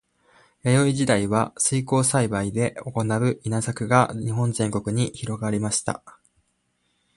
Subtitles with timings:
[0.63, 6.01] 弥生時代は水耕栽培で行う稲作が日本全国に広まりました。